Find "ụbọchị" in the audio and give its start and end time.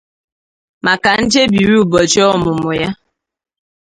1.83-2.19